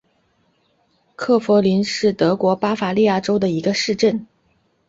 [1.15, 4.25] 克弗灵是德国巴伐利亚州的一个市镇。